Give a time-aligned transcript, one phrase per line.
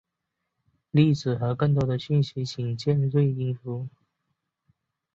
[0.89, 3.87] 例子和更多的讯息请见锐音符。